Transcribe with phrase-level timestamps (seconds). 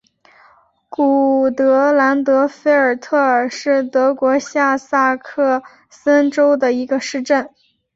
[0.89, 7.47] 古德兰德菲尔特尔是德国下萨克森州的一个市镇。